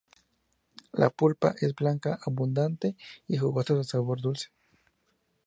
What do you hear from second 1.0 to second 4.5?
pulpa es blanca, abundante y jugosa, de sabor dulce.